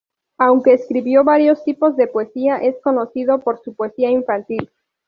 Aunque 0.39 0.73
escribió 0.73 1.23
varios 1.23 1.63
tipos 1.63 1.95
de 1.95 2.07
poesía, 2.07 2.57
es 2.57 2.75
conocido 2.81 3.39
por 3.41 3.61
su 3.61 3.75
poesía 3.75 4.09
infantil. 4.09 4.71